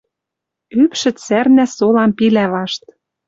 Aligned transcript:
Упшӹц 0.81 1.17
сӓрнӓ 1.27 1.65
солам 1.75 2.11
пилӓ 2.17 2.45
вашт...» 2.53 2.83